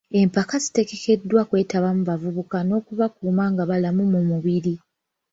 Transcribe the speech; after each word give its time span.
Empaka 0.19 0.55
ziteekeddwa 0.63 1.41
kwetabwamu 1.49 2.01
bavubuka 2.09 2.57
n'okubakuuma 2.67 3.43
nga 3.51 3.63
balamu 3.69 4.03
mu 4.13 4.21
mibiri. 4.29 4.73